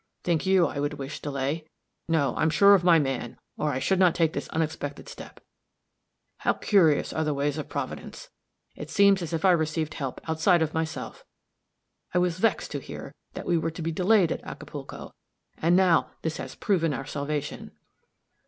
[0.23, 1.63] Think you I would wish delay?
[2.07, 2.35] No.
[2.35, 5.39] I'm sure of my man, or I should not take this unexpected step.
[6.37, 8.31] How curious are the ways of Providence!
[8.75, 11.23] It seems as if I received help outside of myself.
[12.15, 15.13] I was vexed to hear that we were to be delayed at Acapulco,
[15.61, 17.69] and now this has proven our salvation."